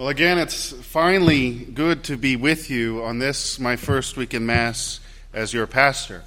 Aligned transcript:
Well, 0.00 0.08
again, 0.08 0.38
it's 0.38 0.72
finally 0.72 1.50
good 1.52 2.04
to 2.04 2.16
be 2.16 2.34
with 2.34 2.70
you 2.70 3.04
on 3.04 3.18
this, 3.18 3.60
my 3.60 3.76
first 3.76 4.16
week 4.16 4.32
in 4.32 4.46
Mass 4.46 4.98
as 5.34 5.52
your 5.52 5.66
pastor. 5.66 6.24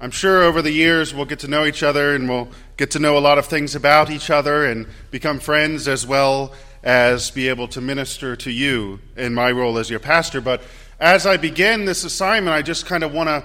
I'm 0.00 0.12
sure 0.12 0.44
over 0.44 0.62
the 0.62 0.70
years 0.70 1.12
we'll 1.12 1.24
get 1.24 1.40
to 1.40 1.48
know 1.48 1.66
each 1.66 1.82
other 1.82 2.14
and 2.14 2.28
we'll 2.28 2.50
get 2.76 2.92
to 2.92 3.00
know 3.00 3.18
a 3.18 3.18
lot 3.18 3.36
of 3.36 3.46
things 3.46 3.74
about 3.74 4.10
each 4.10 4.30
other 4.30 4.64
and 4.64 4.86
become 5.10 5.40
friends 5.40 5.88
as 5.88 6.06
well 6.06 6.54
as 6.84 7.32
be 7.32 7.48
able 7.48 7.66
to 7.66 7.80
minister 7.80 8.36
to 8.36 8.50
you 8.52 9.00
in 9.16 9.34
my 9.34 9.50
role 9.50 9.76
as 9.78 9.90
your 9.90 9.98
pastor. 9.98 10.40
But 10.40 10.62
as 11.00 11.26
I 11.26 11.36
begin 11.36 11.84
this 11.84 12.04
assignment, 12.04 12.54
I 12.54 12.62
just 12.62 12.86
kind 12.86 13.02
of 13.02 13.12
want 13.12 13.28
to 13.28 13.44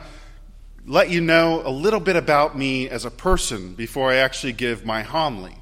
let 0.85 1.09
you 1.09 1.21
know 1.21 1.63
a 1.65 1.71
little 1.71 1.99
bit 1.99 2.17
about 2.17 2.55
me 2.55 2.87
as 2.87 3.03
a 3.03 3.09
person 3.09 3.73
before 3.73 4.11
I 4.11 4.17
actually 4.17 4.53
give 4.53 4.85
my 4.85 5.01
homily. 5.01 5.55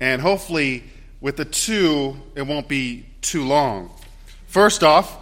And 0.00 0.20
hopefully, 0.20 0.82
with 1.20 1.36
the 1.36 1.44
two, 1.44 2.16
it 2.34 2.42
won't 2.42 2.68
be 2.68 3.06
too 3.20 3.44
long. 3.44 3.90
First 4.46 4.82
off, 4.82 5.16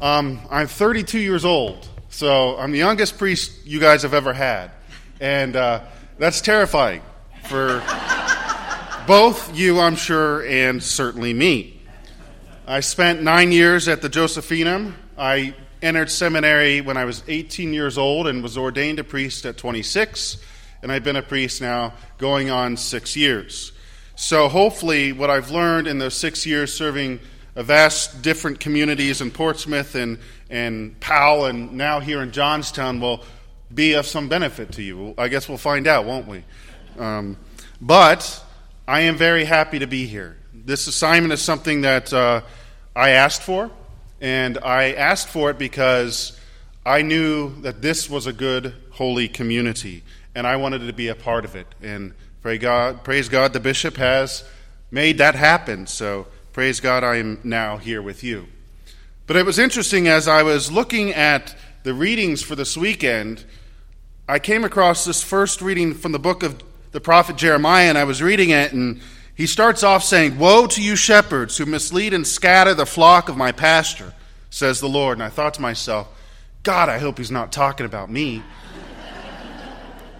um, 0.00 0.40
I'm 0.50 0.66
32 0.66 1.18
years 1.18 1.44
old, 1.44 1.88
so 2.08 2.56
I'm 2.56 2.72
the 2.72 2.78
youngest 2.78 3.18
priest 3.18 3.66
you 3.66 3.80
guys 3.80 4.02
have 4.02 4.14
ever 4.14 4.32
had. 4.32 4.70
And 5.20 5.56
uh, 5.56 5.82
that's 6.18 6.40
terrifying 6.40 7.02
for 7.44 7.82
both 9.06 9.56
you, 9.56 9.80
I'm 9.80 9.96
sure, 9.96 10.46
and 10.46 10.82
certainly 10.82 11.34
me. 11.34 11.80
I 12.66 12.80
spent 12.80 13.22
nine 13.22 13.50
years 13.50 13.88
at 13.88 14.02
the 14.02 14.10
Josephinum. 14.10 14.92
I 15.16 15.54
entered 15.80 16.10
seminary 16.10 16.80
when 16.80 16.96
I 16.96 17.04
was 17.04 17.22
18 17.26 17.72
years 17.72 17.98
old 17.98 18.26
and 18.26 18.42
was 18.42 18.58
ordained 18.58 18.98
a 18.98 19.04
priest 19.04 19.46
at 19.46 19.56
26, 19.56 20.36
and 20.82 20.92
I've 20.92 21.04
been 21.04 21.16
a 21.16 21.22
priest 21.22 21.60
now 21.60 21.94
going 22.18 22.50
on 22.50 22.76
six 22.76 23.16
years. 23.16 23.72
So 24.20 24.48
hopefully, 24.48 25.12
what 25.12 25.30
I've 25.30 25.52
learned 25.52 25.86
in 25.86 26.00
those 26.00 26.14
six 26.14 26.44
years 26.44 26.74
serving 26.74 27.20
a 27.54 27.62
vast 27.62 28.20
different 28.20 28.58
communities 28.58 29.20
in 29.20 29.30
Portsmouth 29.30 29.94
and, 29.94 30.18
and 30.50 30.98
Powell 30.98 31.44
and 31.44 31.74
now 31.74 32.00
here 32.00 32.20
in 32.20 32.32
Johnstown 32.32 33.00
will 33.00 33.22
be 33.72 33.92
of 33.92 34.08
some 34.08 34.28
benefit 34.28 34.72
to 34.72 34.82
you. 34.82 35.14
I 35.16 35.28
guess 35.28 35.48
we'll 35.48 35.56
find 35.56 35.86
out, 35.86 36.04
won't 36.04 36.26
we? 36.26 36.42
Um, 36.98 37.36
but 37.80 38.44
I 38.88 39.02
am 39.02 39.14
very 39.14 39.44
happy 39.44 39.78
to 39.78 39.86
be 39.86 40.06
here. 40.06 40.36
This 40.52 40.88
assignment 40.88 41.32
is 41.32 41.40
something 41.40 41.82
that 41.82 42.12
uh, 42.12 42.40
I 42.96 43.10
asked 43.10 43.44
for, 43.44 43.70
and 44.20 44.58
I 44.64 44.94
asked 44.94 45.28
for 45.28 45.50
it 45.50 45.58
because 45.58 46.36
I 46.84 47.02
knew 47.02 47.54
that 47.62 47.82
this 47.82 48.10
was 48.10 48.26
a 48.26 48.32
good, 48.32 48.74
holy 48.90 49.28
community, 49.28 50.02
and 50.34 50.44
I 50.44 50.56
wanted 50.56 50.88
to 50.88 50.92
be 50.92 51.06
a 51.06 51.14
part 51.14 51.44
of 51.44 51.54
it. 51.54 51.68
And 51.80 52.14
Pray 52.40 52.56
God, 52.58 53.02
praise 53.02 53.28
God, 53.28 53.52
the 53.52 53.60
bishop 53.60 53.96
has 53.96 54.44
made 54.90 55.18
that 55.18 55.34
happen. 55.34 55.86
So 55.86 56.28
praise 56.52 56.80
God, 56.80 57.02
I 57.02 57.16
am 57.16 57.40
now 57.42 57.78
here 57.78 58.00
with 58.00 58.22
you. 58.22 58.46
But 59.26 59.36
it 59.36 59.44
was 59.44 59.58
interesting 59.58 60.08
as 60.08 60.28
I 60.28 60.42
was 60.42 60.70
looking 60.70 61.12
at 61.12 61.56
the 61.82 61.94
readings 61.94 62.42
for 62.42 62.54
this 62.54 62.76
weekend, 62.76 63.44
I 64.28 64.38
came 64.38 64.64
across 64.64 65.04
this 65.04 65.22
first 65.22 65.60
reading 65.60 65.94
from 65.94 66.12
the 66.12 66.18
book 66.18 66.42
of 66.42 66.62
the 66.92 67.00
prophet 67.00 67.36
Jeremiah, 67.36 67.88
and 67.88 67.98
I 67.98 68.04
was 68.04 68.22
reading 68.22 68.50
it, 68.50 68.72
and 68.72 69.00
he 69.34 69.46
starts 69.46 69.82
off 69.82 70.04
saying, 70.04 70.38
Woe 70.38 70.66
to 70.68 70.82
you, 70.82 70.96
shepherds, 70.96 71.58
who 71.58 71.66
mislead 71.66 72.14
and 72.14 72.26
scatter 72.26 72.74
the 72.74 72.86
flock 72.86 73.28
of 73.28 73.36
my 73.36 73.52
pasture, 73.52 74.12
says 74.50 74.80
the 74.80 74.88
Lord. 74.88 75.18
And 75.18 75.22
I 75.22 75.28
thought 75.28 75.54
to 75.54 75.62
myself, 75.62 76.08
God, 76.62 76.88
I 76.88 76.98
hope 76.98 77.18
he's 77.18 77.30
not 77.30 77.52
talking 77.52 77.86
about 77.86 78.10
me. 78.10 78.42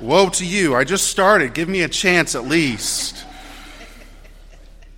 Woe 0.01 0.29
to 0.29 0.47
you. 0.47 0.77
I 0.77 0.85
just 0.85 1.09
started. 1.09 1.55
Give 1.55 1.69
me 1.69 1.83
a 1.83 1.89
chance 1.89 2.37
at 2.37 2.45
least. 2.45 3.25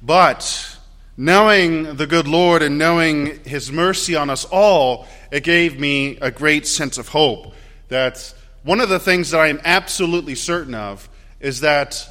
But 0.03 0.79
knowing 1.17 1.97
the 1.97 2.07
good 2.07 2.29
Lord 2.29 2.63
and 2.63 2.77
knowing 2.77 3.43
his 3.45 3.73
mercy 3.73 4.15
on 4.15 4.29
us 4.29 4.45
all, 4.45 5.07
it 5.31 5.43
gave 5.43 5.81
me 5.81 6.19
a 6.19 6.31
great 6.31 6.67
sense 6.67 6.99
of 6.99 7.09
hope. 7.09 7.55
That 7.89 8.35
one 8.63 8.81
of 8.81 8.91
the 8.91 8.99
things 8.99 9.31
that 9.31 9.41
I 9.41 9.49
am 9.49 9.61
absolutely 9.65 10.35
certain 10.35 10.75
of 10.75 11.09
is 11.41 11.61
that 11.61 12.07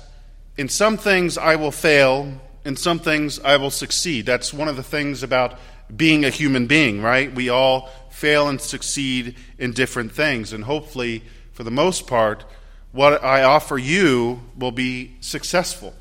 in 0.58 0.68
some 0.68 0.98
things 0.98 1.38
I 1.38 1.58
will 1.58 1.72
fail, 1.72 2.42
in 2.66 2.76
some 2.76 2.98
things 2.98 3.40
I 3.40 3.58
will 3.58 3.72
succeed. 3.72 4.26
That's 4.26 4.52
one 4.52 4.68
of 4.68 4.78
the 4.78 4.84
things 4.84 5.22
about 5.22 5.60
being 5.96 6.26
a 6.26 6.30
human 6.32 6.66
being, 6.66 7.02
right? 7.02 7.34
We 7.34 7.50
all 7.50 7.90
fail 8.10 8.48
and 8.50 8.60
succeed 8.60 9.36
in 9.60 9.74
different 9.74 10.12
things. 10.12 10.54
And 10.54 10.64
hopefully, 10.64 11.24
for 11.54 11.64
the 11.64 11.72
most 11.72 12.08
part, 12.08 12.46
what 12.92 13.24
I 13.24 13.44
offer 13.44 13.78
you 13.78 14.42
will 14.58 14.72
be 14.72 15.16
successful. 15.20 15.94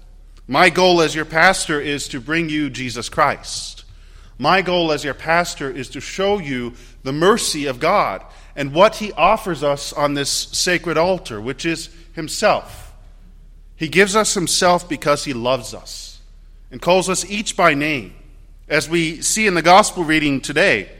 My 0.46 0.70
goal 0.70 1.02
as 1.02 1.14
your 1.14 1.26
pastor 1.26 1.80
is 1.80 2.08
to 2.08 2.20
bring 2.20 2.48
you 2.48 2.70
Jesus 2.70 3.08
Christ. 3.08 3.84
My 4.38 4.62
goal 4.62 4.92
as 4.92 5.04
your 5.04 5.14
pastor 5.14 5.70
is 5.70 5.90
to 5.90 6.00
show 6.00 6.38
you 6.38 6.74
the 7.02 7.12
mercy 7.12 7.66
of 7.66 7.80
God 7.80 8.24
and 8.56 8.72
what 8.72 8.96
he 8.96 9.12
offers 9.12 9.62
us 9.62 9.92
on 9.92 10.14
this 10.14 10.30
sacred 10.30 10.96
altar, 10.96 11.40
which 11.40 11.66
is 11.66 11.90
himself. 12.14 12.94
He 13.76 13.88
gives 13.88 14.16
us 14.16 14.34
himself 14.34 14.88
because 14.88 15.24
he 15.24 15.32
loves 15.32 15.74
us 15.74 16.20
and 16.70 16.80
calls 16.80 17.08
us 17.08 17.28
each 17.30 17.56
by 17.56 17.74
name. 17.74 18.14
As 18.68 18.88
we 18.88 19.22
see 19.22 19.46
in 19.46 19.54
the 19.54 19.62
gospel 19.62 20.04
reading 20.04 20.40
today, 20.40 20.90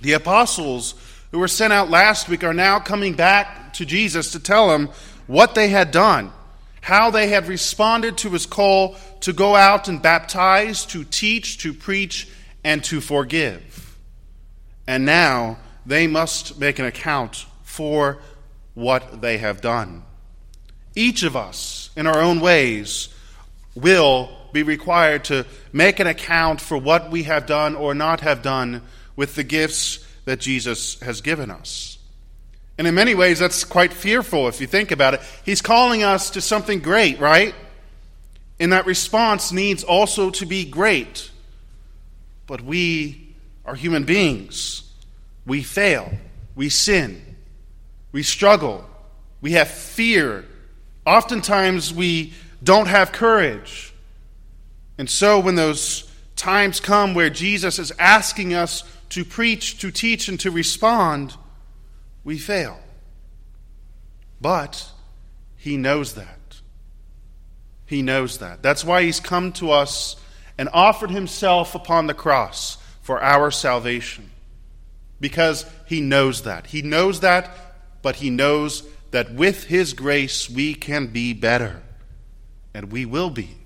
the 0.00 0.12
apostles 0.12 0.94
who 1.30 1.38
were 1.38 1.48
sent 1.48 1.72
out 1.72 1.90
last 1.90 2.28
week 2.28 2.42
are 2.42 2.54
now 2.54 2.80
coming 2.80 3.14
back 3.14 3.72
to 3.74 3.84
Jesus 3.84 4.32
to 4.32 4.40
tell 4.40 4.74
him 4.74 4.88
what 5.28 5.54
they 5.54 5.68
had 5.68 5.92
done, 5.92 6.32
how 6.80 7.10
they 7.10 7.28
had 7.28 7.46
responded 7.46 8.18
to 8.18 8.30
his 8.30 8.46
call 8.46 8.96
to 9.20 9.32
go 9.32 9.54
out 9.54 9.86
and 9.86 10.02
baptize, 10.02 10.84
to 10.86 11.04
teach, 11.04 11.58
to 11.58 11.72
preach, 11.72 12.28
and 12.64 12.82
to 12.84 13.00
forgive. 13.00 13.96
And 14.86 15.04
now 15.04 15.58
they 15.86 16.06
must 16.06 16.58
make 16.58 16.78
an 16.78 16.86
account 16.86 17.46
for 17.62 18.18
what 18.74 19.20
they 19.20 19.38
have 19.38 19.60
done. 19.60 20.02
Each 20.94 21.22
of 21.22 21.36
us, 21.36 21.90
in 21.94 22.06
our 22.06 22.20
own 22.20 22.40
ways, 22.40 23.08
will 23.74 24.30
be 24.52 24.62
required 24.62 25.24
to 25.24 25.44
make 25.72 26.00
an 26.00 26.06
account 26.06 26.60
for 26.60 26.78
what 26.78 27.10
we 27.10 27.24
have 27.24 27.46
done 27.46 27.76
or 27.76 27.94
not 27.94 28.20
have 28.20 28.42
done 28.42 28.82
with 29.14 29.34
the 29.34 29.44
gifts 29.44 30.04
that 30.24 30.40
Jesus 30.40 30.98
has 31.00 31.20
given 31.20 31.50
us. 31.50 31.97
And 32.78 32.86
in 32.86 32.94
many 32.94 33.16
ways, 33.16 33.40
that's 33.40 33.64
quite 33.64 33.92
fearful 33.92 34.46
if 34.46 34.60
you 34.60 34.68
think 34.68 34.92
about 34.92 35.14
it. 35.14 35.20
He's 35.44 35.60
calling 35.60 36.04
us 36.04 36.30
to 36.30 36.40
something 36.40 36.78
great, 36.78 37.18
right? 37.18 37.54
And 38.60 38.72
that 38.72 38.86
response 38.86 39.50
needs 39.50 39.82
also 39.82 40.30
to 40.30 40.46
be 40.46 40.64
great. 40.64 41.30
But 42.46 42.60
we 42.60 43.34
are 43.64 43.74
human 43.74 44.04
beings. 44.04 44.82
We 45.44 45.62
fail. 45.64 46.12
We 46.54 46.68
sin. 46.68 47.36
We 48.12 48.22
struggle. 48.22 48.88
We 49.40 49.52
have 49.52 49.68
fear. 49.68 50.44
Oftentimes, 51.04 51.92
we 51.92 52.32
don't 52.62 52.86
have 52.86 53.12
courage. 53.12 53.92
And 54.98 55.10
so, 55.10 55.40
when 55.40 55.56
those 55.56 56.10
times 56.36 56.80
come 56.80 57.14
where 57.14 57.30
Jesus 57.30 57.78
is 57.78 57.92
asking 57.98 58.54
us 58.54 58.84
to 59.10 59.24
preach, 59.24 59.80
to 59.80 59.90
teach, 59.90 60.28
and 60.28 60.38
to 60.40 60.50
respond, 60.50 61.34
we 62.24 62.38
fail. 62.38 62.80
But 64.40 64.90
He 65.56 65.76
knows 65.76 66.14
that. 66.14 66.60
He 67.86 68.02
knows 68.02 68.38
that. 68.38 68.62
That's 68.62 68.84
why 68.84 69.02
He's 69.02 69.20
come 69.20 69.52
to 69.52 69.70
us 69.70 70.16
and 70.56 70.68
offered 70.72 71.10
Himself 71.10 71.74
upon 71.74 72.06
the 72.06 72.14
cross 72.14 72.78
for 73.00 73.22
our 73.22 73.50
salvation. 73.50 74.30
Because 75.20 75.64
He 75.86 76.00
knows 76.00 76.42
that. 76.42 76.66
He 76.68 76.82
knows 76.82 77.20
that, 77.20 77.50
but 78.02 78.16
He 78.16 78.30
knows 78.30 78.84
that 79.10 79.32
with 79.32 79.64
His 79.64 79.94
grace 79.94 80.50
we 80.50 80.74
can 80.74 81.08
be 81.08 81.32
better. 81.32 81.82
And 82.74 82.92
we 82.92 83.06
will 83.06 83.30
be. 83.30 83.56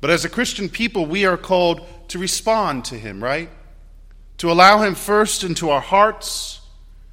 But 0.00 0.10
as 0.10 0.24
a 0.24 0.30
Christian 0.30 0.68
people, 0.68 1.06
we 1.06 1.24
are 1.26 1.36
called 1.36 1.86
to 2.08 2.18
respond 2.18 2.84
to 2.86 2.94
Him, 2.94 3.22
right? 3.22 3.50
To 4.38 4.50
allow 4.50 4.82
Him 4.82 4.94
first 4.94 5.42
into 5.42 5.70
our 5.70 5.80
hearts 5.80 6.59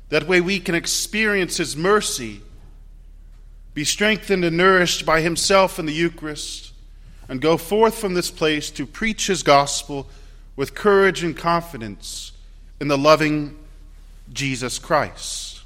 that 0.09 0.27
way 0.27 0.41
we 0.41 0.59
can 0.59 0.75
experience 0.75 1.57
His 1.57 1.75
mercy, 1.75 2.41
be 3.73 3.83
strengthened 3.83 4.45
and 4.45 4.57
nourished 4.57 5.05
by 5.05 5.21
Himself 5.21 5.79
in 5.79 5.85
the 5.85 5.93
Eucharist, 5.93 6.73
and 7.29 7.41
go 7.41 7.57
forth 7.57 7.97
from 7.97 8.13
this 8.13 8.31
place 8.31 8.69
to 8.71 8.85
preach 8.85 9.27
His 9.27 9.43
gospel 9.43 10.07
with 10.55 10.73
courage 10.73 11.23
and 11.23 11.35
confidence 11.35 12.31
in 12.79 12.87
the 12.87 12.97
loving 12.97 13.57
Jesus 14.31 14.79
Christ. 14.79 15.61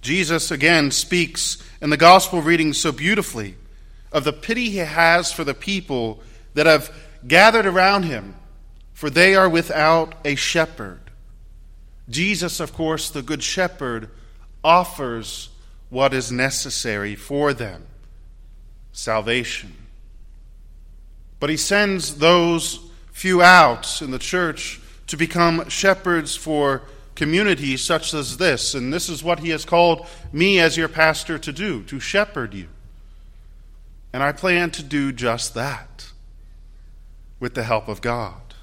Jesus 0.00 0.50
again 0.50 0.90
speaks 0.90 1.56
in 1.80 1.90
the 1.90 1.96
gospel 1.96 2.42
reading 2.42 2.74
so 2.74 2.92
beautifully 2.92 3.56
of 4.12 4.24
the 4.24 4.32
pity 4.32 4.68
he 4.68 4.78
has 4.78 5.32
for 5.32 5.44
the 5.44 5.54
people 5.54 6.20
that 6.52 6.66
have 6.66 6.94
gathered 7.26 7.66
around 7.66 8.04
him, 8.04 8.34
for 8.92 9.08
they 9.08 9.34
are 9.34 9.48
without 9.48 10.14
a 10.24 10.34
shepherd. 10.34 11.03
Jesus, 12.08 12.60
of 12.60 12.72
course, 12.72 13.10
the 13.10 13.22
Good 13.22 13.42
Shepherd, 13.42 14.10
offers 14.62 15.50
what 15.90 16.14
is 16.14 16.32
necessary 16.32 17.14
for 17.14 17.52
them 17.52 17.86
salvation. 18.92 19.74
But 21.40 21.50
he 21.50 21.56
sends 21.56 22.16
those 22.16 22.80
few 23.12 23.42
out 23.42 24.00
in 24.00 24.10
the 24.10 24.18
church 24.18 24.80
to 25.08 25.16
become 25.16 25.68
shepherds 25.68 26.36
for 26.36 26.82
communities 27.14 27.82
such 27.82 28.14
as 28.14 28.36
this. 28.36 28.74
And 28.74 28.92
this 28.92 29.08
is 29.08 29.22
what 29.22 29.40
He 29.40 29.50
has 29.50 29.64
called 29.64 30.06
me 30.32 30.58
as 30.58 30.76
your 30.76 30.88
pastor 30.88 31.38
to 31.38 31.52
do, 31.52 31.82
to 31.84 32.00
shepherd 32.00 32.54
you. 32.54 32.68
And 34.12 34.22
I 34.22 34.32
plan 34.32 34.70
to 34.72 34.82
do 34.82 35.12
just 35.12 35.54
that 35.54 36.10
with 37.40 37.54
the 37.54 37.64
help 37.64 37.88
of 37.88 38.00
God 38.00 38.54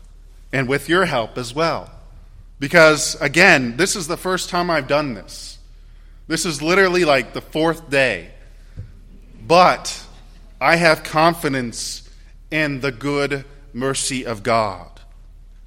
and 0.52 0.68
with 0.68 0.90
your 0.90 1.06
help 1.06 1.38
as 1.38 1.54
well. 1.54 1.90
Because, 2.62 3.19
again, 3.19 3.75
this 3.75 3.96
is 3.96 4.06
the 4.06 4.18
first 4.18 4.52
time 4.52 4.69
I've 4.69 4.88
done 4.88 5.16
this. 5.16 5.58
This 6.28 6.46
is 6.46 6.62
literally 6.62 7.06
like 7.06 7.34
the 7.34 7.42
fourth 7.42 7.90
day. 7.90 8.30
But 9.48 10.06
I 10.62 10.75
have 10.75 11.04
confidence 11.04 12.08
in 12.52 12.81
the 12.81 12.92
good 12.92 13.46
mercy 13.74 14.28
of 14.28 14.44
God. 14.44 15.02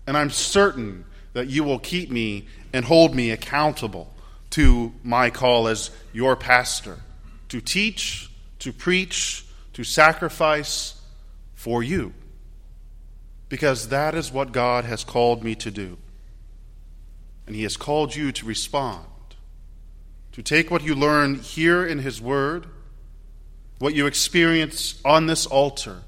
And 0.06 0.17
I'm 0.17 0.31
certain 0.31 1.05
that 1.32 1.49
you 1.49 1.64
will 1.64 1.81
keep 1.81 2.12
me 2.12 2.46
and 2.73 2.85
hold 2.85 3.12
me 3.12 3.32
accountable 3.32 4.14
to 4.50 4.93
my 5.02 5.31
call 5.31 5.67
as 5.67 5.90
your 6.12 6.37
pastor 6.37 7.00
to 7.49 7.61
teach, 7.61 8.31
to 8.61 8.73
preach, 8.73 9.44
to 9.73 9.82
sacrifice 9.82 10.94
for 11.55 11.82
you. 11.82 12.14
Because 13.49 13.88
that 13.88 14.14
is 14.14 14.31
what 14.31 14.52
God 14.52 14.85
has 14.85 15.02
called 15.02 15.43
me 15.43 15.56
to 15.56 15.73
do. 15.73 15.99
And 17.46 17.55
He 17.55 17.62
has 17.62 17.76
called 17.76 18.14
you 18.14 18.32
to 18.32 18.46
respond, 18.46 19.06
to 20.32 20.43
take 20.43 20.70
what 20.70 20.82
you 20.82 20.94
learn 20.94 21.37
here 21.37 21.87
in 21.87 21.99
His 21.99 22.20
Word, 22.20 22.67
what 23.79 23.94
you 23.94 24.06
experience 24.06 25.00
on 25.05 25.26
this 25.26 25.46
altar, 25.46 26.02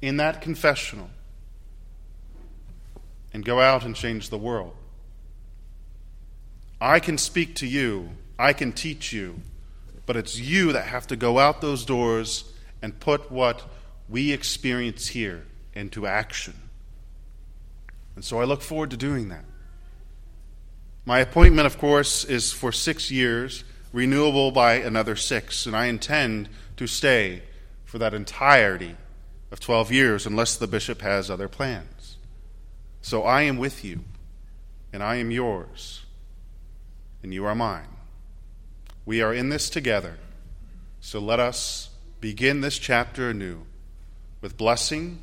in 0.00 0.18
that 0.18 0.40
confessional, 0.40 1.10
and 3.32 3.44
go 3.44 3.60
out 3.60 3.84
and 3.84 3.96
change 3.96 4.30
the 4.30 4.38
world. 4.38 4.74
I 6.80 7.00
can 7.00 7.18
speak 7.18 7.56
to 7.56 7.66
you, 7.66 8.10
I 8.38 8.52
can 8.52 8.72
teach 8.72 9.12
you, 9.12 9.40
but 10.06 10.16
it's 10.16 10.38
you 10.38 10.72
that 10.72 10.86
have 10.86 11.08
to 11.08 11.16
go 11.16 11.38
out 11.38 11.60
those 11.60 11.84
doors 11.84 12.52
and 12.80 12.98
put 13.00 13.32
what 13.32 13.62
we 14.08 14.32
experience 14.32 15.08
here 15.08 15.44
into 15.74 16.06
action. 16.06 16.54
And 18.14 18.24
so 18.24 18.40
I 18.40 18.44
look 18.44 18.62
forward 18.62 18.90
to 18.92 18.96
doing 18.96 19.28
that. 19.28 19.44
My 21.08 21.20
appointment, 21.20 21.64
of 21.64 21.78
course, 21.78 22.22
is 22.22 22.52
for 22.52 22.70
six 22.70 23.10
years, 23.10 23.64
renewable 23.94 24.50
by 24.50 24.74
another 24.74 25.16
six, 25.16 25.64
and 25.64 25.74
I 25.74 25.86
intend 25.86 26.50
to 26.76 26.86
stay 26.86 27.44
for 27.86 27.96
that 27.96 28.12
entirety 28.12 28.94
of 29.50 29.58
12 29.58 29.90
years 29.90 30.26
unless 30.26 30.54
the 30.54 30.66
bishop 30.66 31.00
has 31.00 31.30
other 31.30 31.48
plans. 31.48 32.18
So 33.00 33.22
I 33.22 33.40
am 33.44 33.56
with 33.56 33.86
you, 33.86 34.04
and 34.92 35.02
I 35.02 35.16
am 35.16 35.30
yours 35.30 36.04
and 37.22 37.32
you 37.32 37.46
are 37.46 37.54
mine. 37.54 37.88
We 39.06 39.22
are 39.22 39.32
in 39.32 39.48
this 39.48 39.70
together. 39.70 40.18
So 41.00 41.20
let 41.20 41.40
us 41.40 41.88
begin 42.20 42.60
this 42.60 42.78
chapter 42.78 43.30
anew 43.30 43.62
with 44.42 44.58
blessing, 44.58 45.22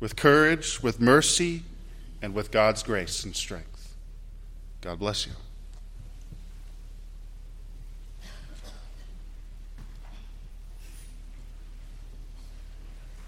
with 0.00 0.16
courage, 0.16 0.82
with 0.82 0.98
mercy, 0.98 1.64
and 2.22 2.32
with 2.32 2.50
God's 2.50 2.82
grace 2.82 3.22
and 3.22 3.36
strength. 3.36 3.69
God 4.80 4.98
bless 4.98 5.26
you. 5.26 5.32